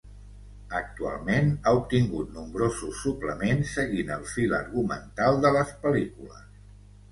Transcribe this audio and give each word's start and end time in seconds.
Actualment 0.77 1.51
ha 1.55 1.73
obtingut 1.79 2.31
nombrosos 2.39 3.03
suplements, 3.03 3.75
seguint 3.77 4.11
el 4.17 4.27
fil 4.33 4.59
argumental 4.63 5.41
de 5.47 5.55
les 5.61 5.79
pel·lícules. 5.87 6.45